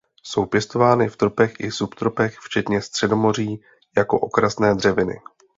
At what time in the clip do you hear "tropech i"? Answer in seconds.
1.17-1.71